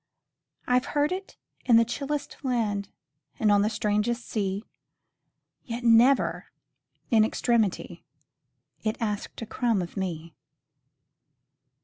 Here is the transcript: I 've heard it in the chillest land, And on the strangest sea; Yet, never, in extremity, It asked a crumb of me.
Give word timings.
I 0.65 0.79
've 0.79 0.85
heard 0.97 1.11
it 1.11 1.37
in 1.65 1.77
the 1.77 1.85
chillest 1.85 2.37
land, 2.41 2.89
And 3.39 3.51
on 3.51 3.61
the 3.61 3.69
strangest 3.69 4.27
sea; 4.27 4.65
Yet, 5.63 5.83
never, 5.83 6.47
in 7.11 7.23
extremity, 7.23 8.03
It 8.81 8.97
asked 8.99 9.43
a 9.43 9.45
crumb 9.45 9.79
of 9.79 9.95
me. 9.95 10.33